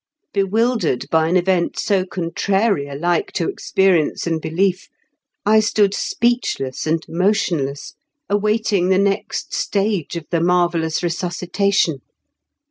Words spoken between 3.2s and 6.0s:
to experience and belief, I stood